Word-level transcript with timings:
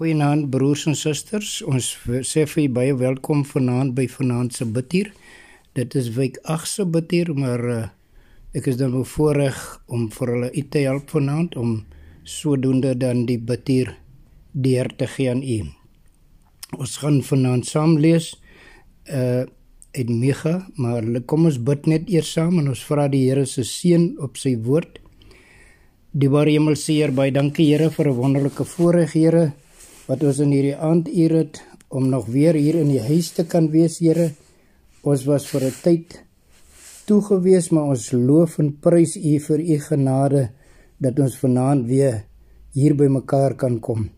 Goeienaand 0.00 0.46
broers 0.48 0.86
en 0.88 0.94
susters. 0.96 1.58
Ons 1.68 1.90
sê 2.24 2.46
vir 2.48 2.60
julle 2.62 2.70
baie 2.72 2.92
welkom 2.96 3.42
vanaand 3.44 3.92
by 3.98 4.06
vanaand 4.08 4.54
se 4.56 4.64
bidtier. 4.64 5.10
Dit 5.76 5.92
is 6.00 6.08
week 6.14 6.38
8 6.54 6.70
se 6.70 6.86
bidtier, 6.88 7.28
maar 7.36 7.64
uh, 7.68 7.82
ek 8.56 8.70
is 8.72 8.78
dan 8.80 8.96
bevoorreg 8.96 9.60
om 9.92 10.08
vir 10.16 10.32
hulle 10.32 10.50
uit 10.56 10.72
te 10.72 10.86
help 10.86 11.12
vanaand 11.12 11.52
om 11.60 11.76
sodoende 12.24 12.94
dan 12.96 13.26
die 13.28 13.36
bidtier 13.36 13.92
deur 14.56 14.88
te 14.96 15.12
gee 15.18 15.28
aan 15.34 15.44
u. 15.44 15.60
Ons 16.80 16.96
gaan 17.04 17.20
vanaand 17.20 17.68
saam 17.68 17.98
lees 18.00 18.32
uh 19.12 19.44
uit 19.90 20.08
Micha, 20.08 20.62
maar 20.80 21.04
kom 21.28 21.44
ons 21.50 21.60
bid 21.60 21.84
net 21.90 22.08
eers 22.08 22.36
saam 22.38 22.56
en 22.62 22.72
ons 22.72 22.88
vra 22.88 23.10
die 23.10 23.26
Here 23.26 23.44
se 23.44 23.68
seën 23.68 24.14
op 24.22 24.40
sy 24.40 24.56
woord. 24.64 25.02
Die 26.16 26.30
Here 26.32 26.48
Hemelseer, 26.48 27.12
baie 27.12 27.34
dankie 27.34 27.74
Here 27.74 27.90
vir 27.90 28.08
'n 28.08 28.16
wonderlike 28.16 28.64
voorreg 28.64 29.12
Here 29.12 29.50
wat 30.10 30.24
ons 30.26 30.40
in 30.42 30.50
hierdie 30.50 30.74
aanduur 30.74 31.32
het 31.36 31.60
om 31.94 32.08
nog 32.10 32.26
weer 32.34 32.56
hier 32.58 32.80
in 32.80 32.88
die 32.90 33.02
huis 33.02 33.28
te 33.36 33.44
kan 33.46 33.68
wees, 33.70 34.00
Here. 34.02 34.32
Ons 35.06 35.22
was 35.26 35.46
vir 35.46 35.62
'n 35.68 35.76
tyd 35.84 36.24
toegewees, 37.06 37.70
maar 37.70 37.94
ons 37.94 38.10
loof 38.12 38.58
en 38.58 38.72
prys 38.72 39.16
U 39.16 39.38
vir 39.38 39.60
U 39.60 39.78
genade 39.78 40.50
dat 40.98 41.18
ons 41.18 41.38
vanaand 41.38 41.86
weer 41.86 42.24
hier 42.74 42.94
by 42.94 43.06
mekaar 43.06 43.54
kan 43.54 43.80
kom. 43.80 44.10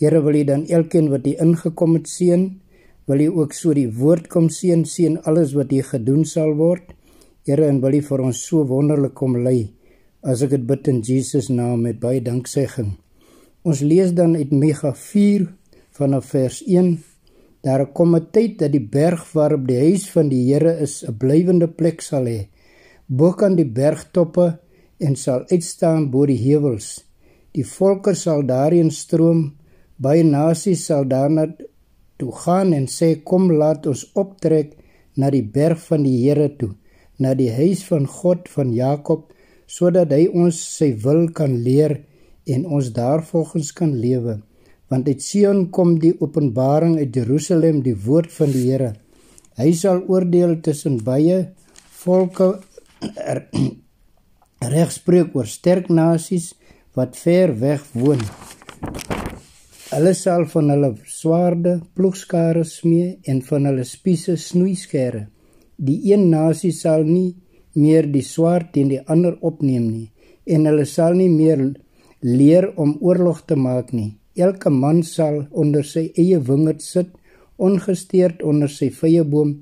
Here, 0.00 0.20
wil 0.20 0.34
U 0.34 0.44
dan 0.44 0.66
elkeen 0.66 1.10
wat 1.10 1.24
hier 1.24 1.40
ingekom 1.40 1.94
het 1.94 2.08
seën, 2.08 2.60
wil 3.06 3.20
U 3.20 3.28
ook 3.40 3.52
so 3.52 3.74
die 3.74 3.92
woord 3.92 4.28
kom 4.28 4.48
seën, 4.48 4.84
seën 4.84 5.20
alles 5.24 5.52
wat 5.52 5.70
hier 5.70 5.84
gedoen 5.84 6.24
sal 6.24 6.54
word. 6.54 6.94
Here, 7.44 7.66
en 7.66 7.80
wil 7.80 7.94
U 7.94 8.00
vir 8.00 8.20
ons 8.20 8.46
so 8.46 8.64
wonderlik 8.64 9.14
kom 9.14 9.36
lei. 9.36 9.72
As 10.22 10.42
ek 10.42 10.50
dit 10.50 10.66
bid 10.66 10.88
in 10.88 11.00
Jesus 11.02 11.48
naam 11.48 11.82
met 11.82 12.00
baie 12.00 12.20
danksegging. 12.20 13.05
Ons 13.66 13.80
lees 13.82 14.12
dan 14.14 14.36
uit 14.38 14.52
Mega 14.54 14.92
4 14.94 15.48
vanaf 15.98 16.28
vers 16.30 16.60
1. 16.70 17.00
Daar 17.66 17.82
kom 17.96 18.14
'n 18.14 18.28
tyd 18.30 18.58
dat 18.58 18.70
die 18.72 18.86
berg 18.98 19.32
waarop 19.32 19.66
die 19.66 19.78
huis 19.78 20.04
van 20.10 20.28
die 20.28 20.44
Here 20.52 20.78
is, 20.86 21.02
'n 21.02 21.16
blywende 21.18 21.68
plek 21.68 22.00
sal 22.00 22.26
hê, 22.26 22.46
bo 23.06 23.32
kan 23.32 23.56
die 23.56 23.70
bergtoppe 23.80 24.58
en 24.98 25.16
sal 25.16 25.40
uitstaan 25.50 26.10
bo 26.10 26.26
die 26.26 26.38
heuwels. 26.46 27.04
Die 27.52 27.64
volke 27.64 28.14
sal 28.14 28.46
daarin 28.46 28.90
stroom, 28.90 29.56
baie 29.96 30.22
nasies 30.22 30.86
sal 30.86 31.04
daarna 31.04 31.56
toe 32.18 32.32
gaan 32.32 32.72
en 32.72 32.86
sê 32.86 33.24
kom 33.24 33.50
laat 33.52 33.86
ons 33.86 34.12
optrek 34.14 34.76
na 35.16 35.30
die 35.30 35.42
berg 35.42 35.78
van 35.78 36.02
die 36.02 36.18
Here 36.22 36.56
toe, 36.56 36.74
na 37.18 37.34
die 37.34 37.50
huis 37.50 37.84
van 37.84 38.06
God 38.06 38.48
van 38.48 38.72
Jakob, 38.72 39.32
sodat 39.66 40.10
hy 40.12 40.26
ons 40.28 40.76
sy 40.76 40.94
wil 41.02 41.32
kan 41.32 41.62
leer 41.62 42.04
en 42.46 42.66
ons 42.66 42.92
daarvolgens 42.94 43.72
kan 43.76 43.94
lewe 43.94 44.40
want 44.88 45.08
uit 45.10 45.22
Sion 45.22 45.64
kom 45.74 45.96
die 46.02 46.14
openbaring 46.22 46.96
uit 47.00 47.14
Jerusalem 47.14 47.80
die 47.82 47.96
woord 48.06 48.30
van 48.32 48.52
die 48.54 48.68
Here. 48.68 48.92
Hy 49.58 49.72
sal 49.74 50.04
oordeel 50.06 50.60
tussen 50.62 51.00
baie 51.02 51.40
volke 52.02 52.52
er, 53.32 53.46
regspreek 54.76 55.34
oor 55.34 55.48
sterk 55.50 55.90
nasies 55.90 56.52
wat 56.96 57.18
ver 57.18 57.54
weg 57.60 57.82
woon. 57.98 58.22
Hulle 59.90 60.12
sal 60.18 60.46
van 60.50 60.70
hulle 60.70 60.92
swaarde 61.10 61.80
ploegskare 61.98 62.64
smee 62.66 63.16
en 63.30 63.42
van 63.46 63.68
hulle 63.70 63.86
spiese 63.86 64.36
snoeiskere 64.40 65.26
die 65.76 65.98
een 66.12 66.28
nasie 66.30 66.72
sal 66.72 67.04
nie 67.04 67.34
meer 67.76 68.06
die 68.08 68.24
swaard 68.24 68.72
teen 68.72 68.88
die 68.88 69.02
ander 69.12 69.36
opneem 69.44 69.90
nie 69.90 70.06
en 70.54 70.64
hulle 70.68 70.86
sal 70.88 71.14
nie 71.18 71.28
meer 71.28 71.60
leer 72.20 72.70
om 72.76 72.96
oorlog 73.00 73.42
te 73.46 73.56
maak 73.56 73.92
nie. 73.92 74.16
Elke 74.36 74.70
man 74.70 75.02
sal 75.02 75.46
onder 75.50 75.84
sy 75.84 76.10
eie 76.16 76.38
wingerd 76.40 76.82
sit, 76.84 77.12
ongesteerd 77.56 78.42
onder 78.44 78.68
sy 78.68 78.90
vyeboom. 78.92 79.54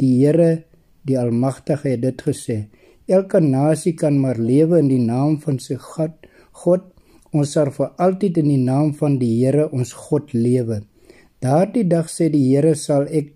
Die 0.00 0.24
Here, 0.24 0.64
die 1.04 1.18
Almagtige 1.20 1.92
het 1.92 2.02
dit 2.02 2.24
gesê. 2.24 2.58
Elke 3.06 3.40
nasie 3.40 3.92
kan 3.94 4.16
maar 4.20 4.40
lewe 4.40 4.78
in 4.80 4.88
die 4.88 5.02
naam 5.02 5.36
van 5.42 5.58
sy 5.60 5.76
God. 5.76 6.16
God, 6.64 6.88
ons 7.34 7.52
sal 7.52 7.70
vir 7.74 7.92
altyd 8.00 8.40
in 8.40 8.48
die 8.48 8.62
naam 8.62 8.94
van 8.96 9.18
die 9.20 9.34
Here 9.42 9.68
ons 9.72 9.92
God 10.06 10.32
lewe. 10.32 10.80
Daardie 11.44 11.84
dag 11.84 12.08
sê 12.08 12.30
die 12.32 12.46
Here 12.48 12.72
sal 12.80 13.04
ek 13.12 13.34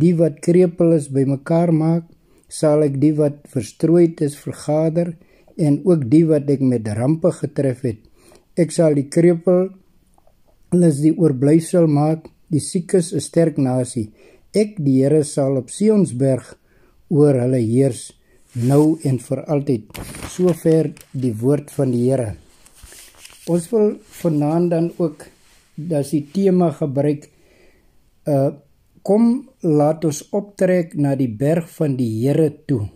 die 0.00 0.14
wat 0.16 0.40
krepeel 0.40 0.94
is 0.96 1.10
bymekaar 1.12 1.72
maak, 1.76 2.06
sal 2.48 2.84
ek 2.86 2.96
die 3.00 3.12
wat 3.18 3.42
verstrooid 3.52 4.22
is 4.24 4.38
vergader 4.40 5.12
en 5.56 5.80
ook 5.84 6.08
die 6.10 6.24
wat 6.26 6.50
ek 6.50 6.60
met 6.60 6.88
rampe 6.88 7.32
getref 7.32 7.82
het. 7.86 8.00
Ek 8.56 8.70
sal 8.70 8.94
die 8.94 9.08
krepel 9.08 9.70
hulle 10.72 10.88
die 10.96 11.12
oorblyfsel 11.12 11.86
maak, 11.86 12.28
die 12.48 12.60
siekes 12.60 13.12
'n 13.12 13.20
sterk 13.20 13.56
nasie. 13.58 14.10
Ek 14.54 14.76
die 14.76 15.02
Here 15.02 15.24
sal 15.24 15.56
op 15.56 15.70
Sionsberg 15.70 16.56
oor 17.08 17.34
hulle 17.34 17.60
heers 17.60 18.12
nou 18.54 18.98
en 19.04 19.18
vir 19.18 19.44
altyd. 19.44 19.84
Sover 20.28 20.92
die 21.12 21.32
woord 21.32 21.70
van 21.70 21.90
die 21.90 22.08
Here. 22.08 22.36
Ons 23.48 23.70
wil 23.72 23.96
vanaand 24.22 24.70
dan 24.70 24.92
ook 24.98 25.26
dat 25.76 26.10
die 26.10 26.26
tema 26.32 26.70
gebruik 26.70 27.30
uh 28.26 28.52
kom 29.02 29.48
laat 29.66 30.04
ons 30.04 30.20
optrek 30.30 30.92
na 30.94 31.16
die 31.18 31.26
berg 31.28 31.66
van 31.74 31.96
die 31.96 32.22
Here 32.22 32.52
toe. 32.66 32.86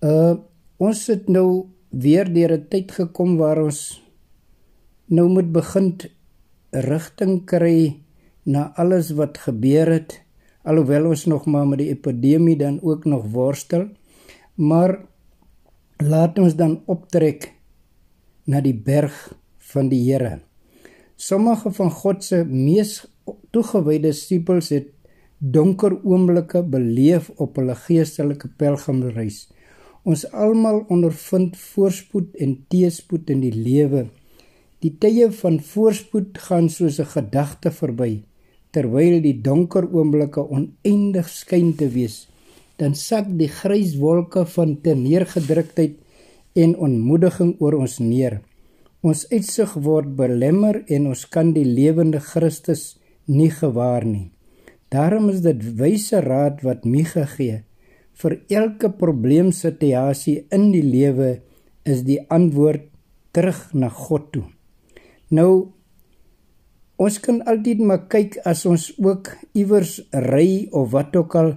Uh 0.00 0.38
ons 0.78 1.06
het 1.06 1.28
nou 1.28 1.66
weer 1.90 2.32
deur 2.32 2.52
'n 2.58 2.68
tyd 2.68 2.92
gekom 2.92 3.36
waar 3.36 3.62
ons 3.62 4.02
nou 5.06 5.28
moet 5.28 5.52
begin 5.52 5.96
rigting 6.70 7.44
kry 7.44 8.00
na 8.44 8.72
alles 8.76 9.10
wat 9.10 9.38
gebeur 9.38 9.86
het 9.86 10.28
alhoewel 10.68 11.08
ons 11.08 11.24
nog 11.24 11.46
maar 11.46 11.66
met 11.68 11.80
die 11.80 11.92
epidemie 11.94 12.56
dan 12.56 12.80
ook 12.82 13.04
nog 13.04 13.24
worstel. 13.32 13.88
Maar 14.54 14.98
laat 15.96 16.38
ons 16.38 16.56
dan 16.56 16.80
optrek 16.86 17.52
na 18.44 18.60
die 18.60 18.74
berg 18.74 19.14
van 19.72 19.88
die 19.88 20.02
Here. 20.04 20.40
Sommige 21.16 21.72
van 21.74 21.90
God 21.90 22.24
se 22.24 22.44
mees 22.44 23.00
toegewyde 23.52 24.10
disippels 24.10 24.70
het 24.74 24.92
donker 25.38 25.94
oomblikke 26.04 26.62
beleef 26.62 27.30
op 27.36 27.58
hulle 27.58 27.74
geestelike 27.78 28.50
pelgrimreis 28.58 29.46
Ons 30.08 30.22
almal 30.32 30.86
ondervind 30.94 31.56
voorspoed 31.60 32.38
en 32.40 32.54
teëspoed 32.72 33.28
in 33.34 33.42
die 33.42 33.52
lewe. 33.52 34.06
Die 34.80 34.94
tye 35.02 35.26
van 35.40 35.58
voorspoed 35.60 36.38
gaan 36.46 36.70
soos 36.72 36.96
'n 37.00 37.10
gedagte 37.16 37.70
verby, 37.80 38.22
terwyl 38.72 39.20
die 39.20 39.36
donker 39.48 39.84
oomblikke 39.84 40.42
oneindig 40.56 41.28
skyn 41.28 41.76
te 41.76 41.88
wees. 41.96 42.16
Dan 42.78 42.94
sak 42.94 43.26
die 43.42 43.52
grys 43.60 43.98
wolke 43.98 44.46
van 44.46 44.80
teneergedruktheid 44.80 45.94
en 46.54 46.76
ontmoediging 46.76 47.56
oor 47.60 47.74
ons 47.74 47.98
neer. 47.98 48.40
Ons 49.02 49.28
uitsig 49.30 49.74
word 49.74 50.16
belemmer 50.16 50.84
en 50.86 51.06
ons 51.06 51.28
kan 51.28 51.52
die 51.52 51.68
lewende 51.68 52.20
Christus 52.20 52.96
nie 53.26 53.50
gewaar 53.50 54.04
nie. 54.04 54.30
Daarom 54.88 55.28
is 55.28 55.40
dit 55.40 55.60
wyse 55.76 56.20
raad 56.20 56.62
wat 56.62 56.84
Micha 56.84 57.26
gee 57.26 57.67
vir 58.18 58.40
elke 58.50 58.90
probleemsituasie 58.98 60.40
in 60.54 60.70
die 60.74 60.82
lewe 60.82 61.38
is 61.86 62.02
die 62.06 62.18
antwoord 62.34 62.88
terug 63.32 63.60
na 63.74 63.90
God 63.92 64.30
toe. 64.34 64.46
Nou 65.30 65.78
ons 66.98 67.18
kan 67.22 67.40
altyd 67.46 67.80
maar 67.86 68.06
kyk 68.10 68.40
as 68.48 68.64
ons 68.66 68.90
ook 68.98 69.30
iewers 69.54 69.98
ry 70.26 70.66
of 70.74 70.90
wat 70.96 71.14
ook 71.16 71.36
al 71.38 71.52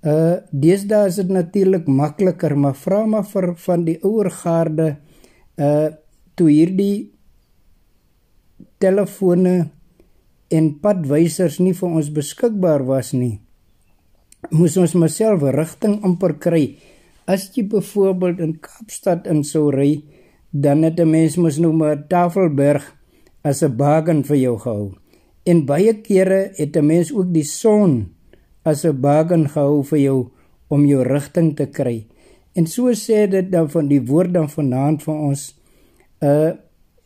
uh 0.00 0.36
deesdae 0.56 1.10
is 1.10 1.18
dit 1.20 1.28
natuurlik 1.28 1.84
makliker 1.84 2.54
maar 2.56 2.78
vra 2.80 3.02
maar 3.04 3.26
vir 3.28 3.50
van 3.66 3.84
die 3.84 3.98
ouer 4.00 4.30
garde 4.32 4.86
uh 5.60 5.90
toe 6.40 6.48
hierdie 6.48 7.10
telefone 8.80 9.68
en 10.48 10.70
padwysers 10.80 11.60
nie 11.60 11.74
vir 11.76 11.98
ons 12.00 12.08
beskikbaar 12.16 12.86
was 12.88 13.12
nie 13.12 13.36
moes 14.48 14.76
ons 14.80 14.94
myself 14.96 15.42
rigting 15.42 16.00
amper 16.06 16.38
kry. 16.40 16.64
As 17.28 17.50
jy 17.54 17.66
byvoorbeeld 17.68 18.40
in 18.40 18.56
Kaapstad 18.64 19.28
in 19.30 19.44
sou 19.44 19.68
ry, 19.70 20.02
dan 20.50 20.82
het 20.82 20.98
'n 21.00 21.10
mens 21.10 21.36
mos 21.36 21.58
nou 21.58 21.72
maar 21.72 22.08
Tafelberg 22.08 22.96
as 23.44 23.62
'n 23.62 23.76
baken 23.76 24.24
vir 24.24 24.36
jou 24.36 24.56
gehou. 24.58 24.94
En 25.44 25.66
baie 25.66 25.94
kere 26.00 26.50
het 26.56 26.76
'n 26.76 26.86
mens 26.86 27.12
ook 27.12 27.32
die 27.32 27.44
son 27.44 28.08
as 28.64 28.84
'n 28.84 29.00
baken 29.00 29.48
gehou 29.48 29.82
vir 29.84 29.98
jou 29.98 30.28
om 30.68 30.86
jou 30.86 31.02
rigting 31.02 31.56
te 31.56 31.66
kry. 31.66 32.06
En 32.54 32.66
so 32.66 32.92
sê 32.92 33.28
dit 33.30 33.50
dan 33.50 33.70
van 33.70 33.88
die 33.88 34.02
woord 34.02 34.32
dan 34.32 34.48
vanaand 34.48 35.02
van 35.02 35.18
ons 35.30 35.54
uh 36.22 36.52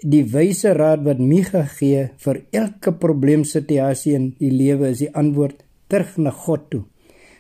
die 0.05 0.25
wyse 0.25 0.73
raad 0.73 1.01
wat 1.05 1.19
Micha 1.19 1.63
gee 1.65 2.11
vir 2.17 2.43
elke 2.53 2.93
probleemsituasie 2.93 4.15
in 4.15 4.35
die 4.39 4.51
lewe 4.51 4.89
is 4.89 4.99
die 4.99 5.15
antwoord 5.15 5.65
terug 5.89 6.17
na 6.17 6.31
God 6.31 6.71
toe. 6.71 6.83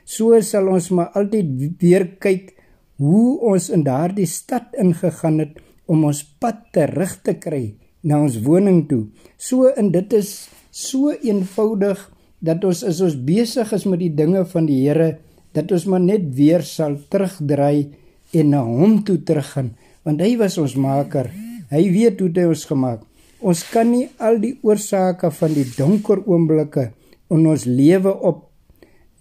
So 0.04 0.36
sal 0.44 0.68
ons 0.68 0.90
maar 0.92 1.14
altyd 1.16 1.78
weer 1.80 2.06
kyk 2.20 2.52
hoe 3.00 3.40
ons 3.52 3.70
in 3.74 3.84
daardie 3.86 4.28
stad 4.28 4.76
ingegaan 4.78 5.40
het 5.42 5.58
om 5.90 6.04
ons 6.08 6.22
pad 6.40 6.60
terug 6.76 7.16
te 7.24 7.34
kry 7.40 7.74
na 8.04 8.20
ons 8.22 8.36
woning 8.44 8.84
toe. 8.88 9.06
So 9.40 9.72
en 9.72 9.90
dit 9.94 10.12
is 10.16 10.46
so 10.70 11.12
eenvoudig 11.14 11.98
dat 12.44 12.64
ons 12.68 12.84
as 12.84 13.00
ons 13.04 13.16
besig 13.16 13.72
is 13.72 13.86
met 13.88 14.02
die 14.02 14.12
dinge 14.12 14.44
van 14.52 14.68
die 14.68 14.82
Here 14.84 15.16
dat 15.56 15.72
ons 15.72 15.86
maar 15.88 16.02
net 16.02 16.26
weer 16.36 16.64
sal 16.66 16.98
terugdraai 17.10 17.94
en 18.34 18.50
na 18.52 18.62
hom 18.66 19.00
toe 19.06 19.20
teruggaan 19.22 19.72
want 20.04 20.20
hy 20.20 20.34
was 20.36 20.58
ons 20.60 20.74
maker. 20.76 21.30
Hy 21.72 21.84
weet 21.88 22.20
hoe 22.20 22.28
hy 22.36 22.44
ons 22.50 22.66
gemaak. 22.68 23.00
Ons 23.40 23.62
kan 23.72 23.88
nie 23.88 24.10
al 24.20 24.36
die 24.42 24.52
oorsake 24.64 25.30
van 25.32 25.54
die 25.56 25.64
donker 25.76 26.20
oomblikke 26.28 26.90
in 27.32 27.46
ons 27.48 27.64
lewe 27.64 28.12
op 28.12 28.44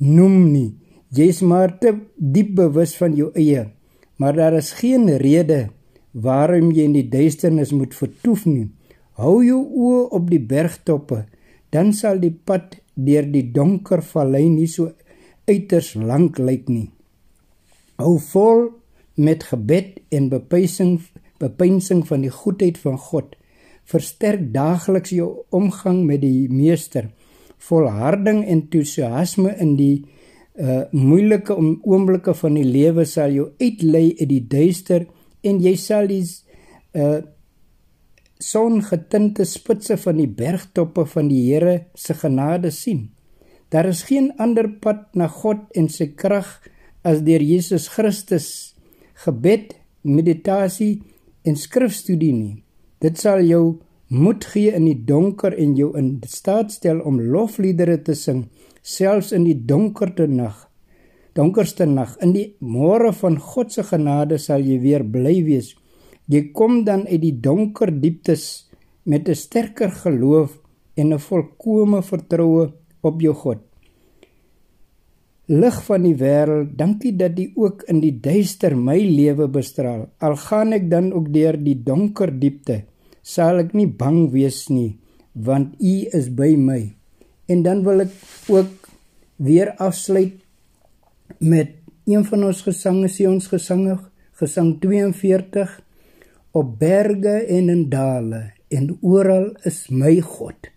noem 0.04 0.52
nie. 0.52 0.70
Jy's 1.14 1.42
maar 1.46 1.78
te 1.80 1.94
diep 2.18 2.56
bewus 2.58 2.96
van 3.00 3.16
jou 3.16 3.32
eie. 3.38 3.68
Maar 4.18 4.36
daar 4.38 4.58
is 4.60 4.72
geen 4.78 5.08
rede 5.18 5.70
waarom 6.14 6.72
jy 6.72 6.86
in 6.88 6.96
die 6.98 7.10
duisternis 7.10 7.74
moet 7.74 7.96
vertoef 7.98 8.46
nie. 8.46 8.70
Hou 9.18 9.42
jou 9.46 9.60
oë 9.62 10.04
op 10.18 10.30
die 10.30 10.42
bergtoppe, 10.42 11.24
dan 11.74 11.94
sal 11.94 12.20
die 12.22 12.34
pad 12.34 12.80
deur 12.94 13.26
die 13.30 13.46
donker 13.54 14.02
vallei 14.06 14.46
nie 14.50 14.70
so 14.70 14.92
uiters 15.50 15.94
lank 15.98 16.40
lyk 16.42 16.70
nie. 16.70 16.90
Hou 18.02 18.18
vol 18.32 18.68
met 19.18 19.46
gebed 19.50 20.00
en 20.14 20.30
bepysing 20.32 21.00
bepeinsing 21.42 22.06
van 22.08 22.22
die 22.24 22.32
goedheid 22.32 22.78
van 22.80 22.98
God. 22.98 23.34
Versterk 23.90 24.46
daagliks 24.54 25.12
jou 25.12 25.44
omgang 25.52 26.06
met 26.08 26.22
die 26.24 26.48
Meester. 26.48 27.10
Volharding 27.68 28.44
en 28.44 28.60
entoesiasme 28.60 29.56
in 29.64 29.78
die 29.80 29.96
uh 30.54 30.84
moeilike 30.94 31.56
oomblikke 31.58 32.36
van 32.38 32.60
die 32.60 32.68
lewe 32.68 33.08
sal 33.10 33.32
jou 33.34 33.48
uitlei 33.58 34.12
uit 34.20 34.30
die 34.30 34.44
duister 34.46 35.08
en 35.42 35.62
jy 35.64 35.74
sal 35.82 36.10
die 36.12 36.22
uh 36.94 37.22
songetinte 38.44 39.46
spitse 39.48 39.96
van 39.98 40.20
die 40.20 40.28
bergtoppe 40.28 41.06
van 41.08 41.30
die 41.32 41.42
Here 41.48 41.86
se 41.96 42.14
genade 42.14 42.72
sien. 42.76 43.08
Daar 43.72 43.88
is 43.90 44.04
geen 44.04 44.34
ander 44.38 44.68
pad 44.84 45.16
na 45.16 45.30
God 45.32 45.64
en 45.74 45.88
sy 45.90 46.12
krag 46.14 46.60
as 47.08 47.24
deur 47.26 47.42
Jesus 47.42 47.88
Christus 47.90 48.76
gebed, 49.24 49.74
meditasie 50.04 51.02
en 51.48 51.56
skrifstudie 51.58 52.34
nie. 52.36 52.56
Dit 53.02 53.18
sal 53.20 53.44
jou 53.48 53.80
moed 54.14 54.46
gee 54.46 54.74
in 54.78 54.86
die 54.86 55.00
donker 55.10 55.56
en 55.58 55.74
jou 55.78 55.90
in 55.98 56.20
staat 56.30 56.72
stel 56.76 57.02
om 57.02 57.18
lofliedere 57.22 57.98
te 58.06 58.16
sing 58.18 58.46
selfs 58.84 59.32
in 59.34 59.48
die 59.48 59.58
donkerte 59.66 60.28
nag. 60.28 60.68
Donkerste 61.34 61.88
nag 61.90 62.14
in 62.22 62.36
die 62.36 62.48
môre 62.62 63.14
van 63.18 63.40
God 63.42 63.74
se 63.74 63.86
genade 63.88 64.38
sal 64.38 64.62
jy 64.62 64.78
weer 64.84 65.04
bly 65.04 65.40
wees. 65.48 65.74
Jy 66.30 66.52
kom 66.54 66.84
dan 66.86 67.08
uit 67.10 67.22
die 67.26 67.36
donker 67.42 67.90
dieptes 67.90 68.70
met 69.04 69.28
'n 69.30 69.36
sterker 69.36 69.92
geloof 69.92 70.60
en 70.96 71.14
'n 71.14 71.20
volkomme 71.20 72.02
vertroue 72.02 72.72
op 73.02 73.22
jou 73.22 73.34
God 73.34 73.60
lig 75.52 75.78
van 75.84 76.06
die 76.06 76.16
wêreld, 76.16 76.78
dankie 76.78 77.12
dat 77.20 77.40
U 77.40 77.50
ook 77.66 77.84
in 77.92 78.00
die 78.00 78.14
duister 78.24 78.76
my 78.78 78.96
lewe 78.96 79.48
bestraal. 79.52 80.08
Al 80.24 80.38
gaan 80.40 80.74
ek 80.74 80.90
dan 80.90 81.12
ook 81.14 81.34
deur 81.34 81.58
die 81.60 81.76
donker 81.84 82.32
diepte, 82.32 82.84
sal 83.24 83.62
ek 83.64 83.72
nie 83.78 83.88
bang 83.88 84.28
wees 84.34 84.68
nie, 84.70 84.98
want 85.34 85.78
U 85.80 85.94
is 86.14 86.28
by 86.30 86.52
my. 86.60 86.82
En 87.50 87.64
dan 87.66 87.84
wil 87.88 88.06
ek 88.06 88.14
ook 88.52 88.90
weer 89.44 89.74
afsluit 89.82 90.36
met 91.40 91.74
een 92.06 92.28
van 92.28 92.44
ons 92.50 92.62
gesange, 92.68 93.08
sê 93.10 93.26
ons 93.30 93.48
gesange, 93.48 93.98
gesang 94.40 94.76
42 94.84 95.80
op 96.54 96.78
berge 96.80 97.40
en 97.48 97.72
in 97.74 97.88
dale 97.90 98.52
en 98.74 98.94
oral 99.02 99.54
is 99.66 99.88
my 99.90 100.20
God 100.22 100.74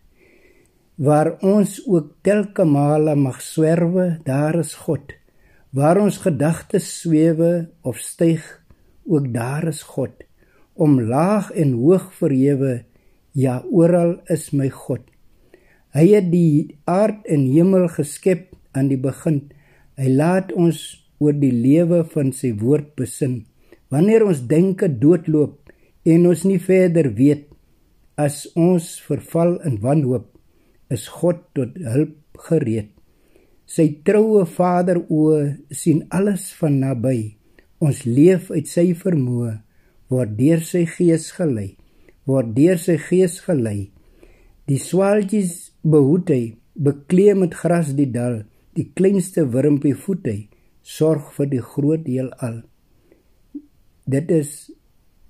waar 0.96 1.36
ons 1.44 1.76
ook 1.84 2.14
telke 2.24 2.64
male 2.64 3.14
mag 3.16 3.42
swerwe, 3.44 4.18
daar 4.24 4.56
is 4.58 4.74
God. 4.86 5.12
Waar 5.76 6.00
ons 6.00 6.16
gedagtes 6.24 6.88
swewe 7.02 7.68
of 7.84 8.00
styg, 8.00 8.44
ook 9.04 9.28
daar 9.32 9.68
is 9.68 9.82
God. 9.82 10.24
Om 10.76 11.00
laag 11.08 11.50
en 11.56 11.72
hoog 11.80 12.10
verhewe, 12.18 12.84
ja 13.32 13.62
oral 13.72 14.18
is 14.32 14.50
my 14.52 14.68
God. 14.68 15.02
Hy 15.96 16.04
het 16.12 16.30
die 16.32 16.76
aard 16.84 17.24
en 17.32 17.46
hemel 17.48 17.88
geskep 17.92 18.50
aan 18.76 18.90
die 18.92 19.00
begin. 19.00 19.46
Hy 19.96 20.12
laat 20.12 20.52
ons 20.52 20.80
oor 21.20 21.36
die 21.36 21.52
lewe 21.52 22.02
van 22.12 22.32
sy 22.36 22.52
woord 22.60 22.92
besin. 22.98 23.46
Wanneer 23.92 24.26
ons 24.26 24.44
denke 24.48 24.90
doodloop 24.92 25.72
en 26.04 26.26
ons 26.28 26.44
nie 26.44 26.60
verder 26.60 27.08
weet 27.16 27.46
as 28.20 28.44
ons 28.56 28.96
verval 29.04 29.56
in 29.68 29.80
wanhoop 29.80 30.28
is 30.92 31.06
God 31.10 31.42
tot 31.56 31.76
hulp 31.80 32.40
gereed. 32.48 32.92
Sy 33.66 33.88
troue 34.06 34.44
Vader 34.46 35.00
o 35.10 35.32
sien 35.74 36.04
alles 36.14 36.52
van 36.60 36.78
naby. 36.84 37.34
Ons 37.82 38.04
leef 38.06 38.52
uit 38.54 38.68
sy 38.70 38.92
vermoë, 38.96 39.56
word 40.12 40.36
deur 40.38 40.62
sy 40.62 40.84
gees 40.90 41.30
gelei, 41.36 41.74
word 42.26 42.54
deur 42.56 42.78
sy 42.78 42.96
gees 43.00 43.40
gelei. 43.44 43.90
Die 44.66 44.78
swaaltjies 44.82 45.72
behoed 45.86 46.30
hy, 46.30 46.56
beklee 46.74 47.34
met 47.38 47.54
gras 47.54 47.92
die 47.96 48.08
dal, 48.10 48.42
die 48.76 48.88
kleinste 48.98 49.46
wurmpie 49.50 49.94
voed 49.96 50.26
hy, 50.28 50.38
sorg 50.82 51.32
vir 51.36 51.50
die 51.50 51.62
groot 51.62 52.06
heelal. 52.06 52.62
Dit 54.06 54.30
is 54.30 54.50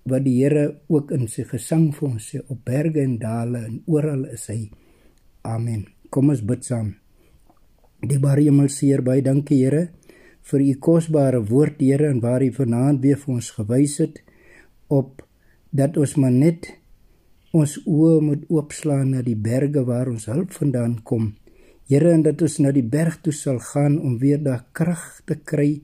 wat 0.06 0.25
die 0.26 0.37
Here 0.38 0.67
ook 0.93 1.11
in 1.17 1.26
sy 1.32 1.46
gesang 1.49 1.88
vir 1.96 2.08
ons 2.12 2.28
sê 2.31 2.43
op 2.44 2.61
berge 2.67 3.02
en 3.02 3.17
dale 3.19 3.64
en 3.67 3.81
oral 3.90 4.26
is 4.31 4.46
hy. 4.52 4.69
Amen. 5.46 5.87
Kom 6.11 6.31
ons 6.31 6.44
bid 6.46 6.62
saam. 6.67 6.93
Die 8.06 8.20
Bare 8.23 8.44
Hemelseer, 8.44 9.02
baie 9.02 9.25
dankie 9.25 9.62
Here 9.64 9.88
vir 10.46 10.62
u 10.62 10.75
kosbare 10.78 11.40
woord, 11.43 11.81
Here, 11.82 12.06
en 12.11 12.20
waar 12.23 12.44
u 12.44 12.52
vanaand 12.55 13.02
weer 13.02 13.19
vir 13.19 13.34
ons 13.34 13.50
gewys 13.56 13.96
het 13.99 14.20
op 14.88 15.22
dat 15.70 15.96
ons 15.96 16.14
maar 16.20 16.34
net 16.34 16.70
ons 17.56 17.76
oë 17.86 18.20
moet 18.20 18.44
oopslaan 18.52 19.14
na 19.14 19.22
die 19.24 19.36
berge 19.36 19.84
waar 19.88 20.10
ons 20.12 20.28
hulp 20.30 20.52
vandaan 20.52 20.98
kom. 21.02 21.34
Here, 21.86 22.10
en 22.10 22.25
dat 22.26 22.42
ons 22.42 22.58
na 22.58 22.72
die 22.75 22.84
berg 22.84 23.20
toe 23.22 23.32
sal 23.32 23.61
gaan 23.62 23.99
om 24.02 24.18
weer 24.18 24.40
daai 24.42 24.64
krag 24.75 25.22
te 25.26 25.37
kry 25.38 25.80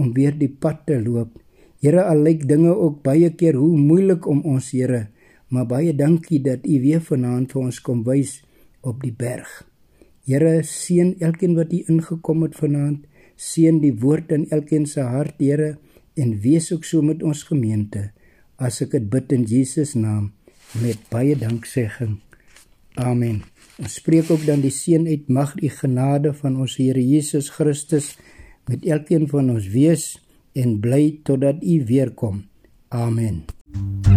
om 0.00 0.12
weer 0.16 0.32
die 0.38 0.48
pad 0.48 0.86
te 0.88 0.96
loop. 1.02 1.36
Here, 1.82 2.06
al 2.06 2.22
lyk 2.24 2.46
dinge 2.48 2.72
ook 2.72 3.02
baie 3.04 3.28
keer 3.36 3.58
hoe 3.60 3.76
moeilik 3.78 4.26
om 4.26 4.40
ons, 4.48 4.70
Here, 4.72 5.08
maar 5.52 5.68
baie 5.68 5.92
dankie 5.92 6.40
dat 6.40 6.64
u 6.64 6.80
weer 6.80 7.02
vanaand 7.04 7.52
vir 7.52 7.62
ons 7.66 7.80
kom 7.84 8.00
wys 8.06 8.38
op 8.80 9.02
die 9.04 9.12
berg. 9.12 9.50
Here 10.24 10.62
seën 10.64 11.16
elkeen 11.20 11.56
wat 11.58 11.74
hier 11.74 11.88
ingekom 11.90 12.46
het 12.46 12.56
vanaand. 12.56 13.04
Seën 13.36 13.80
die 13.82 13.92
woord 13.98 14.30
in 14.32 14.46
elkeen 14.54 14.86
se 14.86 15.02
hart, 15.02 15.36
Here, 15.42 15.76
en 16.16 16.36
wees 16.40 16.70
ook 16.72 16.84
so 16.88 17.02
met 17.02 17.22
ons 17.22 17.42
gemeente. 17.48 18.10
As 18.62 18.78
ek 18.84 18.94
dit 18.94 19.08
bid 19.10 19.32
in 19.34 19.46
Jesus 19.50 19.96
naam 19.98 20.30
met 20.78 21.00
baie 21.10 21.34
danksegging. 21.38 22.20
Amen. 22.94 23.42
Ons 23.82 23.98
spreek 23.98 24.30
ook 24.30 24.44
dan 24.46 24.62
die 24.62 24.72
seën 24.72 25.08
uit 25.08 25.26
mag 25.32 25.56
die 25.58 25.72
genade 25.72 26.30
van 26.38 26.60
ons 26.62 26.78
Here 26.78 27.02
Jesus 27.02 27.50
Christus 27.56 28.14
met 28.70 28.86
elkeen 28.86 29.26
van 29.32 29.50
ons 29.56 29.66
wees 29.74 30.12
en 30.54 30.78
bly 30.84 31.18
totdat 31.26 31.64
u 31.64 31.82
weer 31.88 32.14
kom. 32.14 32.44
Amen. 32.88 33.44
Mm 33.72 34.00
-hmm. 34.04 34.11